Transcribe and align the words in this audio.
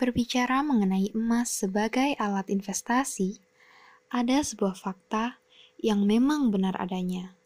Berbicara 0.00 0.64
mengenai 0.64 1.12
emas 1.12 1.52
sebagai 1.52 2.16
alat 2.16 2.48
investasi, 2.48 3.38
ada 4.12 4.40
sebuah 4.40 4.76
fakta 4.76 5.40
yang 5.80 6.04
memang 6.08 6.48
benar 6.52 6.76
adanya. 6.80 7.36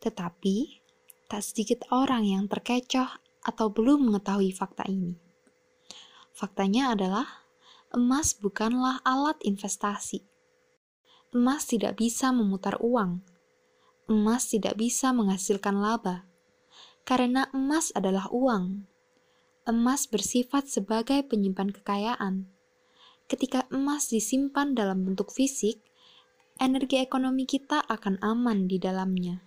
Tetapi, 0.00 0.84
tak 1.28 1.44
sedikit 1.44 1.84
orang 1.92 2.24
yang 2.24 2.44
terkecoh 2.48 3.20
atau 3.44 3.66
belum 3.68 4.08
mengetahui 4.08 4.52
fakta 4.52 4.88
ini. 4.88 5.20
Faktanya 6.32 6.96
adalah 6.96 7.26
emas 7.92 8.36
bukanlah 8.36 9.00
alat 9.04 9.36
investasi. 9.44 10.24
Emas 11.34 11.68
tidak 11.68 12.00
bisa 12.00 12.32
memutar 12.32 12.80
uang. 12.80 13.20
Emas 14.08 14.48
tidak 14.48 14.80
bisa 14.80 15.12
menghasilkan 15.12 15.76
laba. 15.76 16.24
Karena 17.04 17.48
emas 17.52 17.92
adalah 17.92 18.28
uang 18.32 18.88
emas 19.68 20.08
bersifat 20.08 20.64
sebagai 20.64 21.20
penyimpan 21.28 21.68
kekayaan. 21.68 22.48
Ketika 23.28 23.68
emas 23.68 24.08
disimpan 24.08 24.72
dalam 24.72 25.04
bentuk 25.04 25.28
fisik, 25.28 25.84
energi 26.56 27.04
ekonomi 27.04 27.44
kita 27.44 27.84
akan 27.84 28.16
aman 28.24 28.64
di 28.64 28.80
dalamnya. 28.80 29.44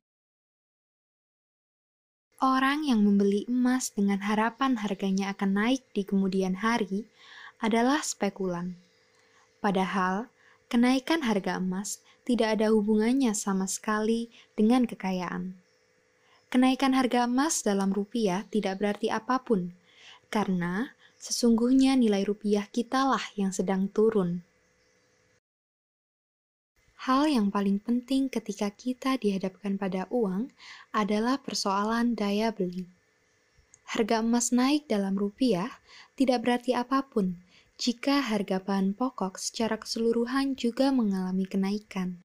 Orang 2.38 2.86
yang 2.86 3.02
membeli 3.02 3.50
emas 3.50 3.90
dengan 3.90 4.22
harapan 4.22 4.78
harganya 4.78 5.34
akan 5.34 5.58
naik 5.58 5.82
di 5.98 6.06
kemudian 6.06 6.62
hari 6.62 7.10
adalah 7.58 8.06
spekulan. 8.06 8.78
Padahal, 9.62 10.30
kenaikan 10.70 11.26
harga 11.26 11.58
emas 11.58 12.02
tidak 12.26 12.58
ada 12.58 12.70
hubungannya 12.70 13.34
sama 13.34 13.66
sekali 13.66 14.30
dengan 14.54 14.86
kekayaan. 14.86 15.58
Kenaikan 16.54 16.94
harga 16.94 17.26
emas 17.26 17.66
dalam 17.66 17.90
rupiah 17.90 18.46
tidak 18.50 18.78
berarti 18.82 19.10
apa 19.10 19.42
pun 19.42 19.81
karena 20.32 20.96
sesungguhnya 21.20 22.00
nilai 22.00 22.24
rupiah 22.24 22.66
kitalah 22.72 23.22
yang 23.36 23.52
sedang 23.52 23.92
turun. 23.92 24.48
Hal 27.04 27.28
yang 27.28 27.52
paling 27.52 27.84
penting 27.84 28.32
ketika 28.32 28.72
kita 28.72 29.20
dihadapkan 29.20 29.76
pada 29.76 30.08
uang 30.14 30.54
adalah 30.96 31.42
persoalan 31.42 32.16
daya 32.16 32.56
beli. 32.56 32.88
Harga 33.92 34.24
emas 34.24 34.56
naik 34.56 34.88
dalam 34.88 35.20
rupiah 35.20 35.68
tidak 36.16 36.48
berarti 36.48 36.72
apa 36.78 37.04
pun 37.04 37.42
jika 37.82 38.22
harga 38.22 38.62
bahan 38.62 38.94
pokok 38.94 39.42
secara 39.42 39.82
keseluruhan 39.82 40.54
juga 40.54 40.94
mengalami 40.94 41.50
kenaikan. 41.50 42.22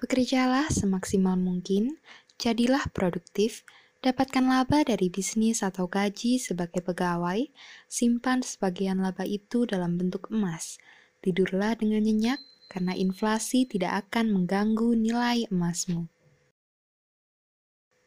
Bekerjalah 0.00 0.72
semaksimal 0.72 1.36
mungkin, 1.36 2.00
jadilah 2.40 2.88
produktif, 2.96 3.62
Dapatkan 4.02 4.42
laba 4.50 4.82
dari 4.82 5.14
bisnis 5.14 5.62
atau 5.62 5.86
gaji 5.86 6.34
sebagai 6.42 6.82
pegawai, 6.82 7.46
simpan 7.86 8.42
sebagian 8.42 8.98
laba 8.98 9.22
itu 9.22 9.62
dalam 9.62 9.94
bentuk 9.94 10.26
emas. 10.34 10.82
Tidurlah 11.22 11.78
dengan 11.78 12.02
nyenyak, 12.02 12.42
karena 12.66 12.98
inflasi 12.98 13.62
tidak 13.62 14.10
akan 14.10 14.34
mengganggu 14.34 14.98
nilai 14.98 15.46
emasmu. 15.54 16.10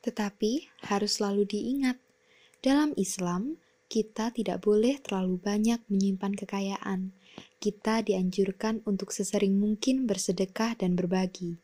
Tetapi 0.04 0.84
harus 0.92 1.16
selalu 1.16 1.48
diingat, 1.48 1.96
dalam 2.60 2.92
Islam 3.00 3.56
kita 3.88 4.36
tidak 4.36 4.68
boleh 4.68 5.00
terlalu 5.00 5.40
banyak 5.40 5.80
menyimpan 5.88 6.36
kekayaan. 6.36 7.16
Kita 7.64 8.04
dianjurkan 8.04 8.84
untuk 8.84 9.16
sesering 9.16 9.56
mungkin 9.56 10.04
bersedekah 10.04 10.76
dan 10.76 11.00
berbagi 11.00 11.64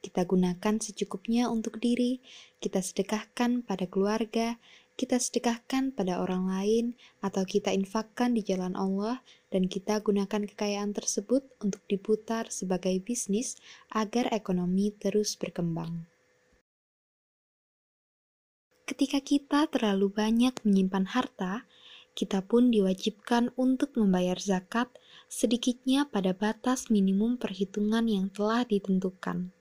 kita 0.00 0.24
gunakan 0.24 0.80
secukupnya 0.80 1.52
untuk 1.52 1.76
diri, 1.76 2.24
kita 2.60 2.80
sedekahkan 2.80 3.64
pada 3.64 3.84
keluarga, 3.84 4.56
kita 4.96 5.16
sedekahkan 5.16 5.96
pada 5.96 6.20
orang 6.20 6.48
lain, 6.48 6.84
atau 7.24 7.44
kita 7.48 7.72
infakkan 7.72 8.36
di 8.36 8.44
jalan 8.44 8.76
Allah, 8.76 9.24
dan 9.48 9.68
kita 9.68 10.00
gunakan 10.04 10.44
kekayaan 10.48 10.92
tersebut 10.92 11.44
untuk 11.64 11.80
diputar 11.88 12.52
sebagai 12.52 12.96
bisnis 13.00 13.56
agar 13.92 14.28
ekonomi 14.32 14.92
terus 14.92 15.36
berkembang. 15.40 16.04
Ketika 18.84 19.22
kita 19.22 19.70
terlalu 19.70 20.10
banyak 20.10 20.66
menyimpan 20.66 21.14
harta, 21.14 21.64
kita 22.18 22.42
pun 22.42 22.74
diwajibkan 22.74 23.54
untuk 23.54 23.94
membayar 23.94 24.36
zakat 24.36 24.90
sedikitnya 25.30 26.10
pada 26.10 26.34
batas 26.34 26.90
minimum 26.90 27.38
perhitungan 27.38 28.10
yang 28.10 28.26
telah 28.34 28.66
ditentukan. 28.66 29.54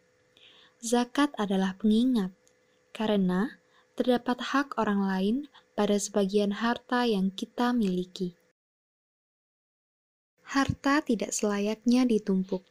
Zakat 0.80 1.36
adalah 1.36 1.76
pengingat, 1.76 2.32
karena 2.96 3.60
terdapat 4.00 4.40
hak 4.40 4.80
orang 4.80 5.04
lain 5.04 5.36
pada 5.76 6.00
sebagian 6.00 6.56
harta 6.56 7.04
yang 7.04 7.36
kita 7.36 7.76
miliki. 7.76 8.40
Harta 10.48 11.04
tidak 11.04 11.36
selayaknya 11.36 12.08
ditumpuk, 12.08 12.64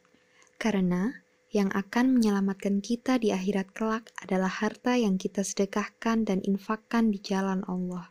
karena 0.56 1.20
yang 1.52 1.68
akan 1.76 2.16
menyelamatkan 2.16 2.80
kita 2.80 3.20
di 3.20 3.28
akhirat 3.28 3.76
kelak 3.76 4.08
adalah 4.24 4.48
harta 4.48 4.96
yang 4.96 5.20
kita 5.20 5.44
sedekahkan 5.44 6.24
dan 6.24 6.40
infakkan 6.48 7.12
di 7.12 7.20
jalan 7.20 7.60
Allah. 7.68 8.08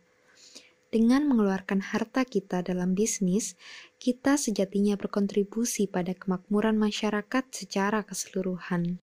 Dengan 0.94 1.25
mengeluarkan 1.25 1.81
harta 1.81 2.22
kita 2.22 2.62
dalam 2.62 2.94
bisnis, 2.94 3.58
kita 3.97 4.38
sejatinya 4.38 4.94
berkontribusi 4.94 5.90
pada 5.90 6.14
kemakmuran 6.14 6.78
masyarakat 6.78 7.50
secara 7.50 8.06
keseluruhan. 8.06 9.02